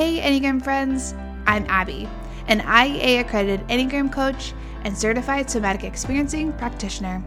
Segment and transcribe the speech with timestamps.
[0.00, 1.12] Hey, Enneagram friends,
[1.46, 2.08] I'm Abby,
[2.46, 7.22] an IEA accredited Enneagram coach and certified somatic experiencing practitioner.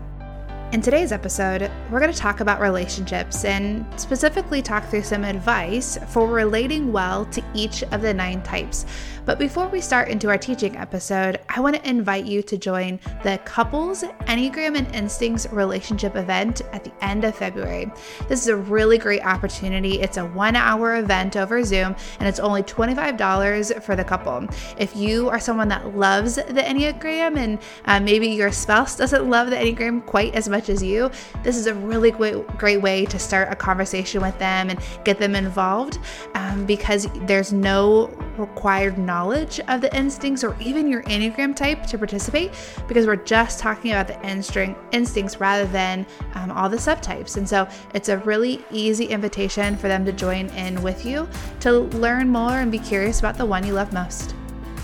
[0.73, 5.99] In today's episode, we're going to talk about relationships and specifically talk through some advice
[6.07, 8.87] for relating well to each of the nine types.
[9.23, 12.99] But before we start into our teaching episode, I want to invite you to join
[13.23, 17.91] the Couples Enneagram and Instincts relationship event at the end of February.
[18.27, 20.01] This is a really great opportunity.
[20.01, 24.47] It's a one hour event over Zoom and it's only $25 for the couple.
[24.77, 29.51] If you are someone that loves the Enneagram and uh, maybe your spouse doesn't love
[29.51, 31.09] the Enneagram quite as much as you,
[31.43, 35.19] this is a really great, great way to start a conversation with them and get
[35.19, 35.99] them involved
[36.35, 41.97] um, because there's no required knowledge of the instincts or even your Enneagram type to
[41.97, 42.51] participate
[42.87, 46.05] because we're just talking about the instincts rather than
[46.35, 47.37] um, all the subtypes.
[47.37, 51.27] And so it's a really easy invitation for them to join in with you
[51.61, 54.35] to learn more and be curious about the one you love most.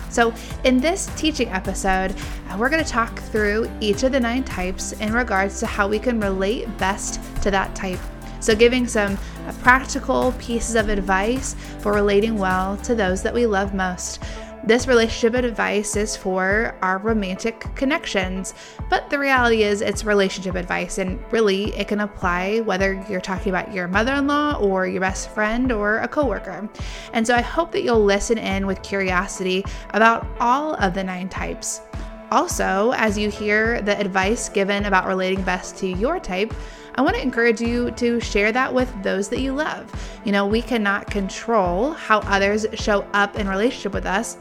[0.10, 2.16] So, in this teaching episode,
[2.50, 5.88] uh, we're going to talk through each of the nine types in regards to how
[5.88, 8.00] we can relate best to that type
[8.42, 9.18] so, giving some
[9.48, 14.24] uh, practical pieces of advice for relating well to those that we love most.
[14.64, 18.54] This relationship advice is for our romantic connections,
[18.90, 23.52] but the reality is it's relationship advice, and really it can apply whether you're talking
[23.52, 26.70] about your mother in law or your best friend or a coworker.
[27.14, 31.30] And so I hope that you'll listen in with curiosity about all of the nine
[31.30, 31.82] types.
[32.32, 36.54] Also, as you hear the advice given about relating best to your type,
[37.00, 39.90] I want to encourage you to share that with those that you love.
[40.26, 44.38] You know, we cannot control how others show up in relationship with us,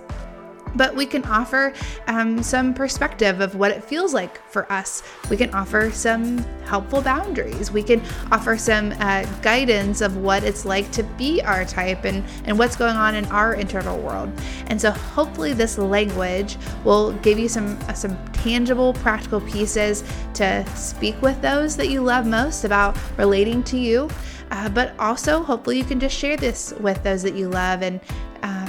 [0.78, 1.74] but we can offer
[2.06, 5.02] um, some perspective of what it feels like for us.
[5.28, 7.70] We can offer some helpful boundaries.
[7.70, 12.24] We can offer some uh, guidance of what it's like to be our type and,
[12.44, 14.32] and what's going on in our internal world.
[14.68, 20.04] And so, hopefully, this language will give you some uh, some tangible, practical pieces
[20.34, 24.08] to speak with those that you love most about relating to you.
[24.50, 28.00] Uh, but also, hopefully, you can just share this with those that you love and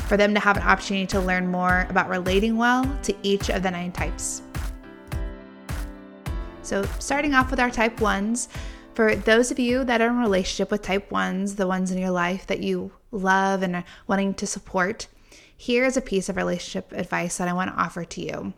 [0.09, 3.61] for them to have an opportunity to learn more about relating well to each of
[3.61, 4.41] the nine types.
[6.63, 8.49] So, starting off with our type ones,
[8.95, 12.09] for those of you that are in relationship with type ones, the ones in your
[12.09, 15.05] life that you love and are wanting to support,
[15.55, 18.53] here is a piece of relationship advice that I want to offer to you.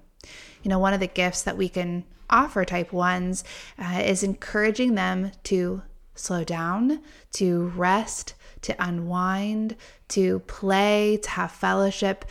[0.63, 3.43] You know, one of the gifts that we can offer type ones
[3.77, 5.81] uh, is encouraging them to
[6.15, 7.01] slow down,
[7.33, 9.75] to rest, to unwind,
[10.09, 12.25] to play, to have fellowship,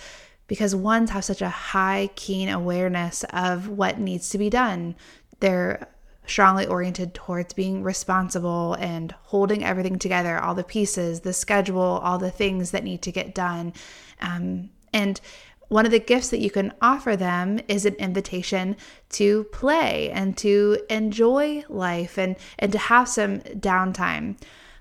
[0.47, 4.97] because ones have such a high, keen awareness of what needs to be done.
[5.41, 5.89] They're
[6.27, 12.19] strongly oriented towards being responsible and holding everything together all the pieces, the schedule, all
[12.19, 13.73] the things that need to get done.
[14.21, 15.21] Um, and
[15.69, 18.77] one of the gifts that you can offer them is an invitation
[19.11, 24.37] to play and to enjoy life and, and to have some downtime.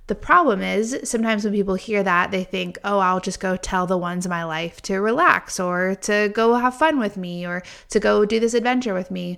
[0.10, 3.86] The problem is sometimes when people hear that, they think, oh, I'll just go tell
[3.86, 7.62] the ones in my life to relax or to go have fun with me or
[7.90, 9.38] to go do this adventure with me.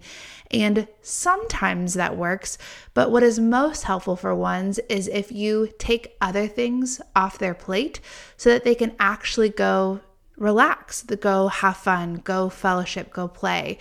[0.50, 2.58] And sometimes that works,
[2.94, 7.54] but what is most helpful for ones is if you take other things off their
[7.54, 8.00] plate
[8.38, 10.00] so that they can actually go
[10.38, 13.78] relax, go have fun, go fellowship, go play.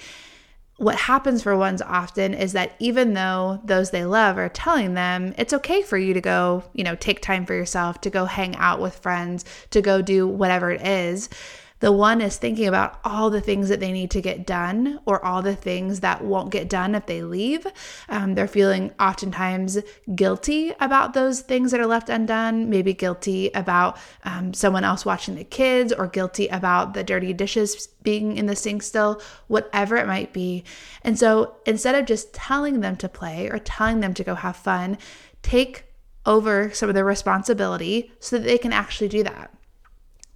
[0.81, 5.35] What happens for ones often is that even though those they love are telling them
[5.37, 8.57] it's okay for you to go, you know, take time for yourself, to go hang
[8.57, 11.29] out with friends, to go do whatever it is,
[11.81, 15.25] the one is thinking about all the things that they need to get done or
[15.25, 17.67] all the things that won't get done if they leave.
[18.09, 19.79] Um, they're feeling oftentimes
[20.15, 25.35] guilty about those things that are left undone, maybe guilty about um, someone else watching
[25.35, 30.07] the kids or guilty about the dirty dishes being in the sink still, whatever it
[30.07, 30.65] might be.
[31.03, 34.57] And so instead of just telling them to play or telling them to go have
[34.57, 34.99] fun,
[35.43, 35.85] take
[36.27, 39.51] over some of the responsibility so that they can actually do that.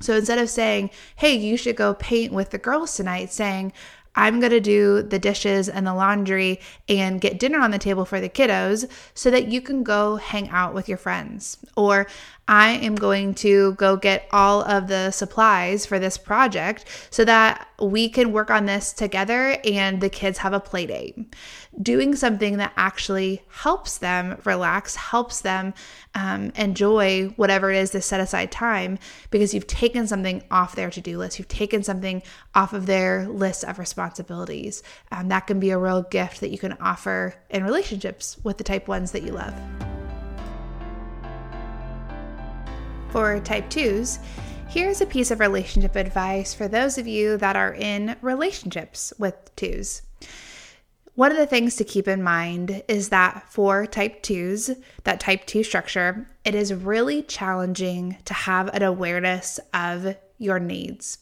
[0.00, 3.72] So instead of saying, hey, you should go paint with the girls tonight, saying,
[4.16, 8.04] I'm going to do the dishes and the laundry and get dinner on the table
[8.04, 11.58] for the kiddos so that you can go hang out with your friends.
[11.76, 12.06] Or
[12.46, 17.66] I am going to go get all of the supplies for this project so that
[17.80, 21.34] we can work on this together and the kids have a play date.
[21.82, 25.74] Doing something that actually helps them relax, helps them
[26.14, 28.98] um, enjoy whatever it is to set aside time
[29.30, 31.38] because you've taken something off their to do list.
[31.38, 32.22] You've taken something
[32.54, 34.84] off of their list of responsibilities.
[35.10, 38.64] Um, that can be a real gift that you can offer in relationships with the
[38.64, 39.54] type ones that you love.
[43.10, 44.20] For type 2s,
[44.74, 49.54] Here's a piece of relationship advice for those of you that are in relationships with
[49.54, 50.02] twos.
[51.14, 55.46] One of the things to keep in mind is that for type 2s, that type
[55.46, 61.18] 2 structure, it is really challenging to have an awareness of your needs,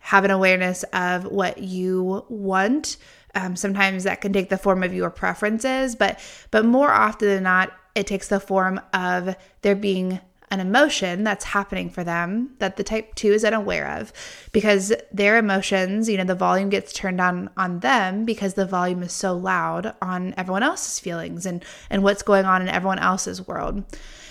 [0.00, 2.96] have an awareness of what you want.
[3.36, 6.18] Um, sometimes that can take the form of your preferences, but
[6.50, 10.20] but more often than not, it takes the form of there being
[10.50, 14.12] an emotion that's happening for them that the type 2 is unaware of
[14.52, 19.02] because their emotions you know the volume gets turned on on them because the volume
[19.02, 23.46] is so loud on everyone else's feelings and and what's going on in everyone else's
[23.46, 23.84] world.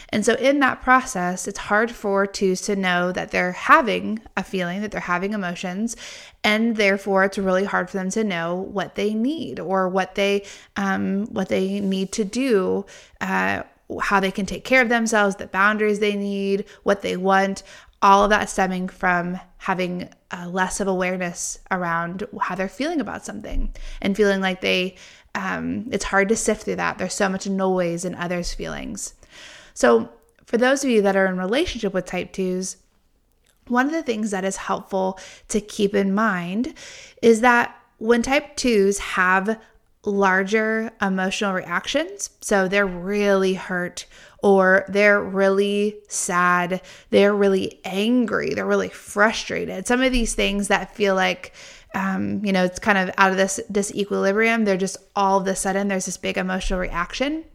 [0.09, 4.43] And so in that process it's hard for twos to know that they're having a
[4.43, 5.97] feeling that they're having emotions
[6.43, 10.45] and therefore it's really hard for them to know what they need or what they
[10.77, 12.85] um, what they need to do
[13.19, 13.63] uh,
[14.01, 17.63] how they can take care of themselves, the boundaries they need, what they want,
[18.01, 23.25] all of that stemming from having uh, less of awareness around how they're feeling about
[23.25, 24.95] something and feeling like they,
[25.33, 26.97] um, it's hard to sift through that.
[26.97, 29.13] There's so much noise in others' feelings.
[29.73, 30.09] So,
[30.45, 32.75] for those of you that are in relationship with type 2s,
[33.67, 36.75] one of the things that is helpful to keep in mind
[37.23, 39.59] is that when type 2s have
[40.05, 42.29] larger emotional reactions.
[42.41, 44.05] So they're really hurt
[44.43, 49.87] or they're really sad, they're really angry, they're really frustrated.
[49.87, 51.53] Some of these things that feel like
[51.95, 54.65] um, you know, it's kind of out of this disequilibrium.
[54.65, 57.45] They're just all of a sudden there's this big emotional reaction.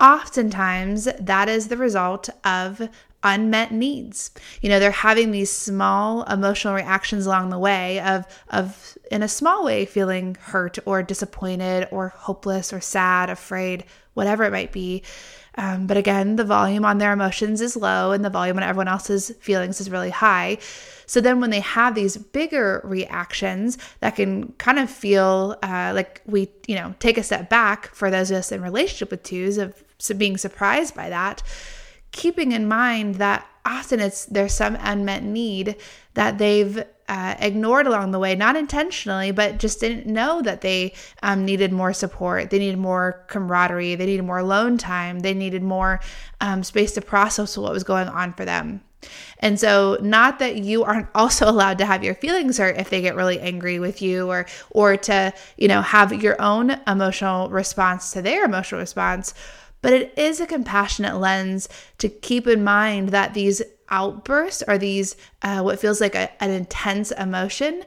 [0.00, 2.88] Oftentimes, that is the result of
[3.22, 4.30] unmet needs.
[4.60, 9.28] You know, they're having these small emotional reactions along the way of of in a
[9.28, 13.84] small way feeling hurt or disappointed or hopeless or sad, afraid,
[14.14, 15.02] whatever it might be.
[15.56, 18.86] Um, but again, the volume on their emotions is low and the volume on everyone
[18.86, 20.58] else's feelings is really high.
[21.06, 26.22] So then when they have these bigger reactions that can kind of feel uh, like
[26.26, 29.58] we, you know, take a step back for those of us in relationship with twos
[29.58, 29.82] of
[30.16, 31.42] being surprised by that
[32.12, 35.76] keeping in mind that often it's there's some unmet need
[36.14, 40.92] that they've uh, ignored along the way, not intentionally, but just didn't know that they
[41.22, 42.50] um, needed more support.
[42.50, 43.94] They needed more camaraderie.
[43.94, 45.20] They needed more alone time.
[45.20, 46.00] They needed more
[46.40, 48.82] um, space to process what was going on for them.
[49.38, 53.00] And so not that you aren't also allowed to have your feelings hurt if they
[53.00, 58.10] get really angry with you or or to, you know, have your own emotional response
[58.12, 59.34] to their emotional response,
[59.82, 65.16] but it is a compassionate lens to keep in mind that these outbursts or these,
[65.42, 67.84] uh, what feels like a, an intense emotion,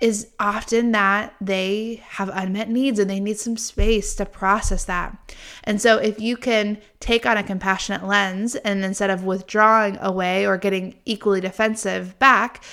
[0.00, 5.16] is often that they have unmet needs and they need some space to process that.
[5.62, 10.44] And so, if you can take on a compassionate lens and instead of withdrawing away
[10.44, 12.64] or getting equally defensive back,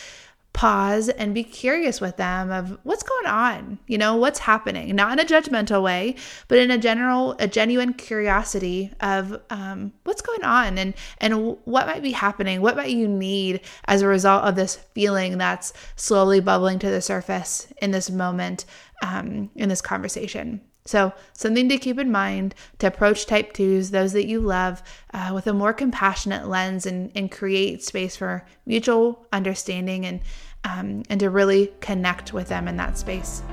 [0.53, 5.11] pause and be curious with them of what's going on you know what's happening not
[5.11, 6.15] in a judgmental way
[6.47, 11.87] but in a general a genuine curiosity of um, what's going on and and what
[11.87, 16.39] might be happening what might you need as a result of this feeling that's slowly
[16.39, 18.65] bubbling to the surface in this moment
[19.01, 24.11] um, in this conversation so, something to keep in mind to approach type twos, those
[24.13, 24.81] that you love,
[25.13, 30.19] uh, with a more compassionate lens and, and create space for mutual understanding and
[30.63, 33.43] um, and to really connect with them in that space.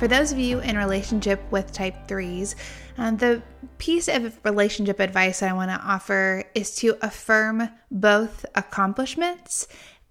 [0.00, 2.56] For those of you in relationship with type threes,
[2.98, 3.40] um, the
[3.78, 9.68] piece of relationship advice I want to offer is to affirm both accomplishments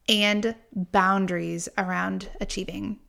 [0.09, 2.99] and boundaries around achieving.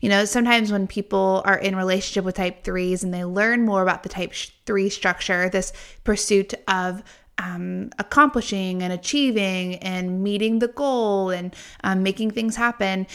[0.00, 3.82] You know, sometimes when people are in relationship with type 3s and they learn more
[3.82, 4.32] about the type
[4.66, 5.72] 3 structure, this
[6.04, 7.02] pursuit of
[7.38, 13.06] um, accomplishing and achieving and meeting the goal and um, making things happen,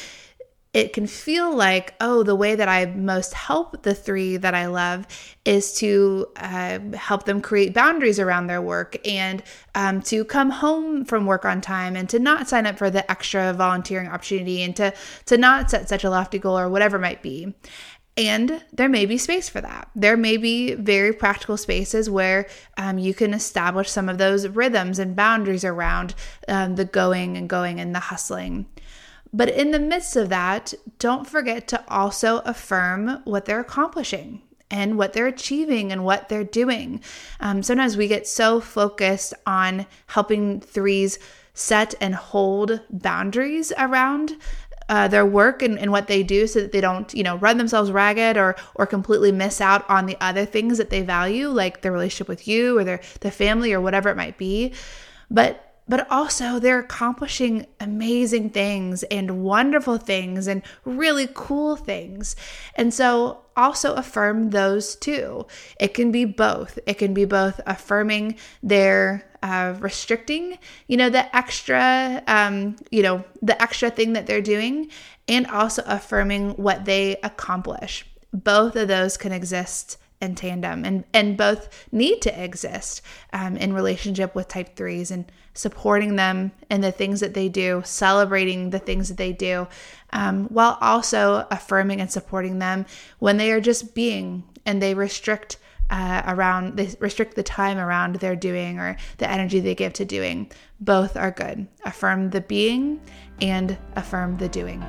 [0.71, 4.67] it can feel like, oh, the way that I most help the three that I
[4.67, 5.07] love
[5.43, 9.41] is to uh, help them create boundaries around their work and
[9.73, 13.09] um, to come home from work on time and to not sign up for the
[13.09, 14.93] extra volunteering opportunity and to,
[15.25, 17.55] to not set such a lofty goal or whatever might be.
[18.15, 19.89] And there may be space for that.
[19.95, 22.47] There may be very practical spaces where
[22.77, 26.13] um, you can establish some of those rhythms and boundaries around
[26.47, 28.67] um, the going and going and the hustling.
[29.31, 34.98] But in the midst of that, don't forget to also affirm what they're accomplishing and
[34.98, 37.01] what they're achieving and what they're doing.
[37.39, 41.19] Um, sometimes we get so focused on helping threes
[41.53, 44.38] set and hold boundaries around
[44.88, 47.57] uh, their work and, and what they do so that they don't you know run
[47.57, 51.81] themselves ragged or or completely miss out on the other things that they value like
[51.81, 54.74] their relationship with you or their the family or whatever it might be
[55.29, 62.36] but but also they're accomplishing amazing things and wonderful things and really cool things.
[62.75, 65.48] And so also affirm those too.
[65.79, 66.79] It can be both.
[66.86, 73.24] It can be both affirming their uh, restricting, you know, the extra, um, you know,
[73.41, 74.91] the extra thing that they're doing,
[75.27, 78.05] and also affirming what they accomplish.
[78.31, 83.73] Both of those can exist in tandem and, and both need to exist um, in
[83.73, 88.79] relationship with type threes and supporting them in the things that they do, celebrating the
[88.79, 89.67] things that they do,
[90.11, 92.85] um, while also affirming and supporting them
[93.19, 95.57] when they are just being and they restrict.
[95.91, 100.05] Uh, around they restrict the time around their doing or the energy they give to
[100.05, 100.47] doing
[100.79, 103.01] both are good affirm the being
[103.41, 104.85] and affirm the doing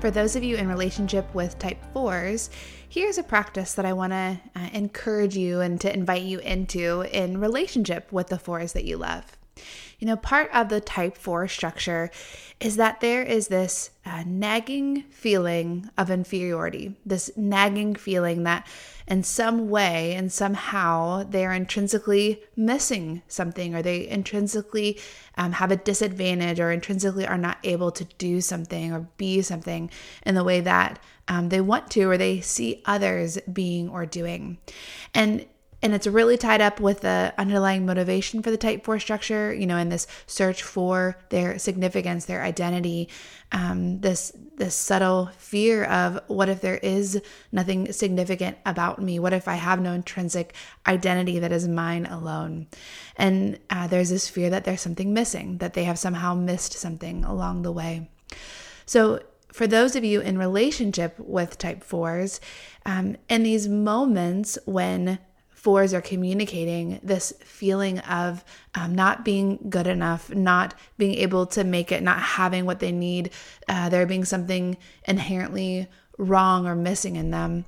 [0.00, 2.50] For those of you in relationship with type 4s,
[2.88, 7.00] here's a practice that I want to uh, encourage you and to invite you into
[7.00, 9.36] in relationship with the 4s that you love.
[9.98, 12.12] You know, part of the type 4 structure
[12.60, 18.68] is that there is this uh, nagging feeling of inferiority, this nagging feeling that
[19.08, 25.00] in some way and somehow they're intrinsically missing something or they intrinsically
[25.36, 29.90] um, have a disadvantage or intrinsically are not able to do something or be something
[30.24, 34.58] in the way that um, they want to or they see others being or doing.
[35.14, 35.46] And
[35.82, 39.66] and it's really tied up with the underlying motivation for the type 4 structure you
[39.66, 43.08] know in this search for their significance their identity
[43.52, 47.20] um, this this subtle fear of what if there is
[47.52, 49.18] nothing significant about me?
[49.18, 50.54] What if i have no intrinsic
[50.86, 52.66] identity that is mine alone?
[53.16, 57.24] And uh, there's this fear that there's something missing that they have somehow missed something
[57.24, 58.10] along the way.
[58.84, 62.40] So for those of you in relationship with type 4s
[62.84, 65.18] um, in these moments when
[65.68, 68.42] fours are communicating this feeling of
[68.74, 72.90] um, not being good enough, not being able to make it, not having what they
[72.90, 73.28] need,
[73.68, 77.66] uh, there being something inherently wrong or missing in them.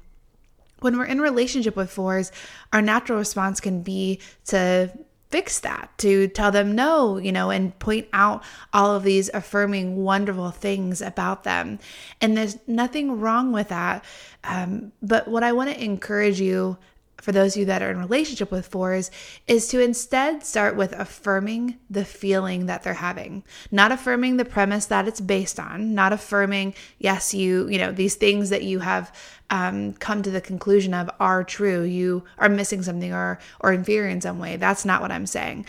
[0.79, 2.33] When we're in relationship with fours,
[2.73, 4.91] our natural response can be to
[5.29, 8.43] fix that, to tell them no, you know, and point out
[8.73, 11.79] all of these affirming, wonderful things about them.
[12.23, 14.03] And there's nothing wrong with that.
[14.43, 16.79] Um, but what I want to encourage you
[17.21, 19.11] for those of you that are in relationship with fours
[19.47, 23.43] is to instead start with affirming the feeling that they're having.
[23.71, 25.95] Not affirming the premise that it's based on.
[25.95, 29.15] Not affirming yes you you know these things that you have
[29.51, 31.83] um, come to the conclusion of are true.
[31.83, 34.57] You are missing something or or inferior in some way.
[34.57, 35.67] That's not what i'm saying.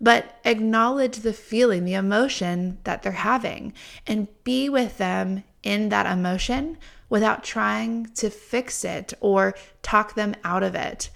[0.00, 3.74] But acknowledge the feeling the emotion that they're having
[4.06, 6.78] and be with them in that emotion
[7.10, 11.10] without trying to fix it or talk them out of it.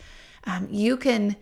[0.44, 1.36] Um, you can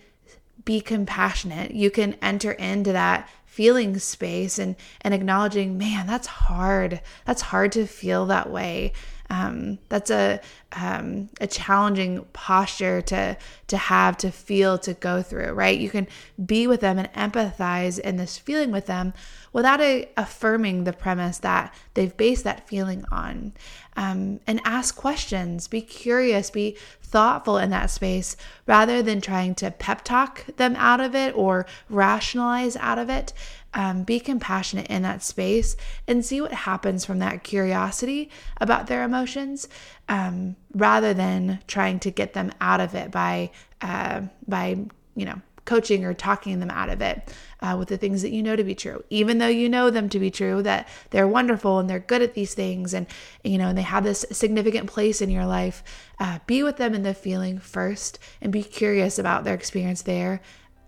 [0.65, 1.73] be compassionate.
[1.73, 7.01] You can enter into that feeling space and and acknowledging, man, that's hard.
[7.27, 8.93] That's hard to feel that way.
[9.33, 10.41] Um, that's a
[10.73, 15.79] um, a challenging posture to to have to feel to go through right?
[15.79, 16.07] You can
[16.45, 19.15] be with them and empathize in this feeling with them
[19.53, 23.55] without a, affirming the premise that they've based that feeling on.
[23.97, 25.67] Um, and ask questions.
[25.67, 26.51] Be curious.
[26.51, 28.37] Be thoughtful in that space
[28.67, 33.33] rather than trying to pep talk them out of it or rationalize out of it
[33.75, 35.77] um, be compassionate in that space
[36.07, 39.69] and see what happens from that curiosity about their emotions
[40.09, 43.51] um, rather than trying to get them out of it by
[43.81, 44.79] uh, by
[45.15, 48.43] you know coaching or talking them out of it uh, with the things that you
[48.43, 49.05] know to be true.
[49.11, 52.35] Even though you know them to be true that they're wonderful and they're good at
[52.35, 53.07] these things and
[53.45, 55.83] you know and they have this significant place in your life
[56.19, 60.41] uh, be with them in the feeling first and be curious about their experience there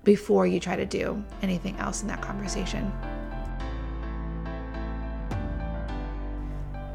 [0.04, 2.92] before you try to do anything else in that conversation.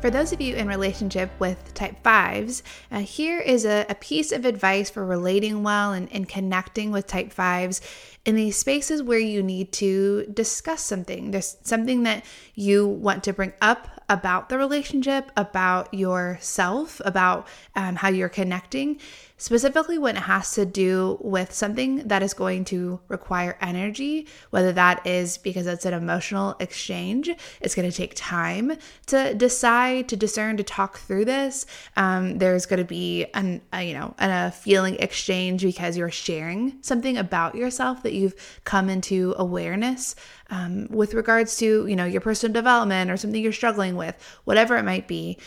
[0.02, 4.32] For those of you in relationship with type 5s, uh, here is a, a, piece
[4.32, 7.82] of advice for relating well and, and connecting with type 5s
[8.24, 11.32] in these spaces where you need to discuss something.
[11.32, 12.24] There's something that
[12.56, 19.02] you want to bring up about the relationship, about yourself, about um, how you're connecting
[19.40, 24.74] specifically when it has to do with something that is going to require energy, whether
[24.74, 27.30] that is because it's an emotional exchange,
[27.62, 28.74] it's going to take time
[29.08, 31.66] to decide, to discern, to talk through this.
[31.96, 36.78] Um, there's going to be an, a, you know, a feeling exchange because you're sharing
[36.82, 40.16] something about yourself that you've come into awareness
[40.50, 44.76] um, with regards to, you know, your personal development or something you're struggling with, whatever
[44.76, 45.38] it might be.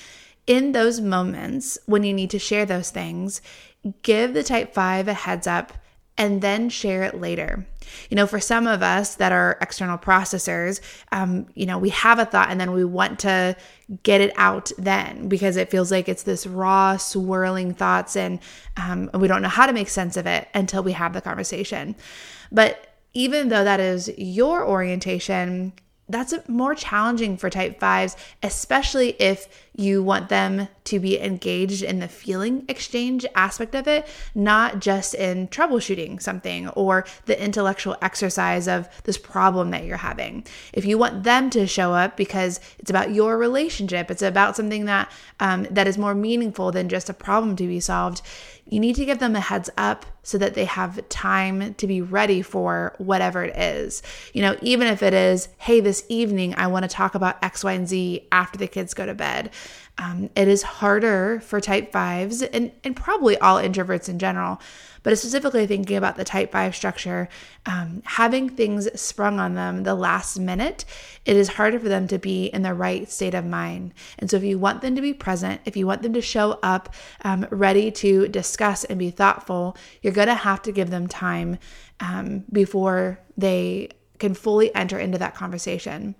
[0.46, 3.40] In those moments when you need to share those things,
[4.02, 5.72] give the type 5 a heads up
[6.18, 7.66] and then share it later.
[8.10, 12.18] You know, for some of us that are external processors, um, you know, we have
[12.18, 13.56] a thought and then we want to
[14.02, 18.40] get it out then because it feels like it's this raw, swirling thoughts and
[18.76, 21.96] um, we don't know how to make sense of it until we have the conversation.
[22.50, 25.72] But even though that is your orientation,
[26.08, 32.00] that's more challenging for type fives, especially if you want them to be engaged in
[32.00, 38.66] the feeling exchange aspect of it, not just in troubleshooting something or the intellectual exercise
[38.66, 40.44] of this problem that you're having.
[40.72, 44.86] If you want them to show up because it's about your relationship, it's about something
[44.86, 45.10] that
[45.40, 48.22] um, that is more meaningful than just a problem to be solved,
[48.64, 52.00] you need to give them a heads up so that they have time to be
[52.00, 54.02] ready for whatever it is.
[54.32, 57.64] You know, even if it is, hey, this evening I want to talk about X,
[57.64, 59.50] Y, and Z after the kids go to bed.
[59.98, 64.60] Um, it is harder for type fives and, and probably all introverts in general,
[65.02, 67.28] but specifically thinking about the type five structure,
[67.66, 70.86] um, having things sprung on them the last minute,
[71.26, 73.92] it is harder for them to be in the right state of mind.
[74.18, 76.58] And so, if you want them to be present, if you want them to show
[76.62, 81.06] up um, ready to discuss and be thoughtful, you're going to have to give them
[81.06, 81.58] time
[82.00, 86.14] um, before they can fully enter into that conversation.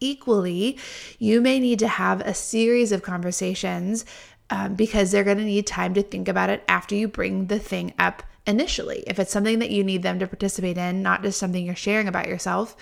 [0.00, 0.78] Equally,
[1.18, 4.04] you may need to have a series of conversations
[4.50, 7.58] um, because they're going to need time to think about it after you bring the
[7.58, 9.04] thing up initially.
[9.06, 12.08] If it's something that you need them to participate in, not just something you're sharing
[12.08, 12.76] about yourself,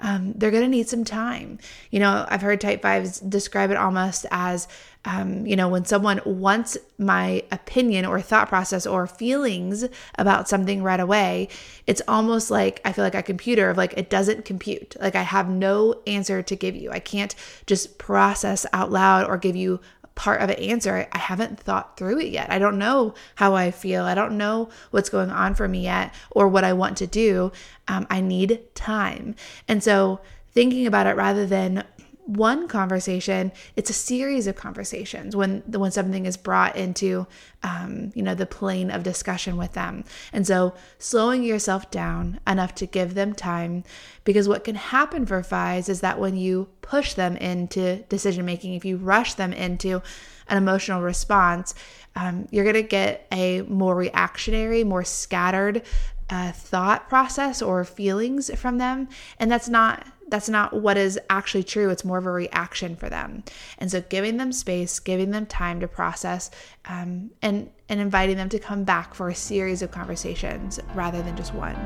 [0.00, 1.58] um, they're going to need some time.
[1.90, 4.68] You know, I've heard type fives describe it almost as,
[5.04, 9.84] um, you know, when someone wants my opinion or thought process or feelings
[10.18, 11.48] about something right away,
[11.86, 14.96] it's almost like I feel like a computer of like it doesn't compute.
[15.00, 16.90] Like I have no answer to give you.
[16.90, 17.34] I can't
[17.66, 19.80] just process out loud or give you
[20.16, 21.06] part of an answer.
[21.12, 22.50] I haven't thought through it yet.
[22.50, 24.02] I don't know how I feel.
[24.02, 27.52] I don't know what's going on for me yet or what I want to do.
[27.86, 29.36] Um, I need time.
[29.68, 30.20] And so
[30.52, 31.84] thinking about it rather than
[32.26, 37.26] one conversation it's a series of conversations when when something is brought into
[37.62, 40.04] um, you know the plane of discussion with them.
[40.32, 43.84] And so slowing yourself down enough to give them time
[44.24, 48.74] because what can happen for fives is that when you push them into decision making
[48.74, 50.02] if you rush them into
[50.48, 51.74] an emotional response
[52.14, 55.82] um, you're going to get a more reactionary more scattered
[56.28, 59.08] uh, thought process or feelings from them
[59.38, 61.90] and that's not that's not what is actually true.
[61.90, 63.44] It's more of a reaction for them.
[63.78, 66.50] And so giving them space, giving them time to process,
[66.86, 71.36] um, and, and inviting them to come back for a series of conversations rather than
[71.36, 71.76] just one.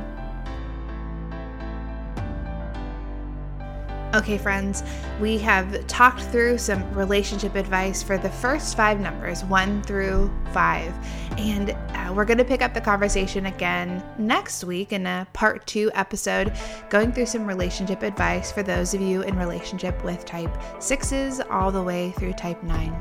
[4.13, 4.83] Okay, friends,
[5.21, 10.93] we have talked through some relationship advice for the first five numbers, one through five.
[11.39, 15.65] And uh, we're going to pick up the conversation again next week in a part
[15.69, 16.53] two episode,
[16.89, 21.71] going through some relationship advice for those of you in relationship with type sixes all
[21.71, 22.93] the way through type nine.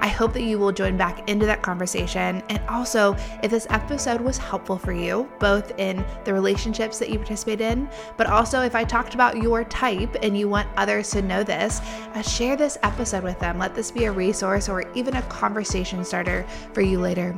[0.00, 2.42] I hope that you will join back into that conversation.
[2.48, 7.18] And also, if this episode was helpful for you, both in the relationships that you
[7.18, 11.22] participate in, but also if I talked about your type and you want others to
[11.22, 11.80] know this,
[12.14, 13.58] uh, share this episode with them.
[13.58, 17.36] Let this be a resource or even a conversation starter for you later.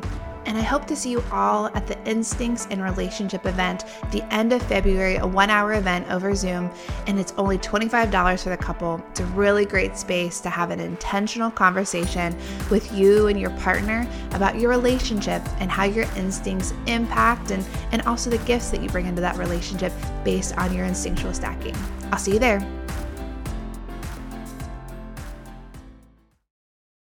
[0.51, 4.53] And I hope to see you all at the Instincts and Relationship event the end
[4.53, 6.73] of February, a one hour event over Zoom.
[7.07, 9.01] And it's only $25 for the couple.
[9.11, 12.37] It's a really great space to have an intentional conversation
[12.69, 18.03] with you and your partner about your relationship and how your instincts impact and, and
[18.03, 19.93] also the gifts that you bring into that relationship
[20.25, 21.77] based on your instinctual stacking.
[22.11, 22.80] I'll see you there.